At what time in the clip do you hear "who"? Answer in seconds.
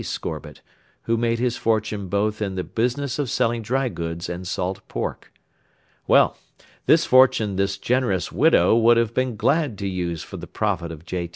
1.03-1.15